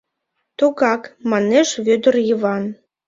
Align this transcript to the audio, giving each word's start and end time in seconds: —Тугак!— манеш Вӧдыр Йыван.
—Тугак!— 0.59 1.01
манеш 1.29 1.69
Вӧдыр 1.85 2.15
Йыван. 2.27 2.63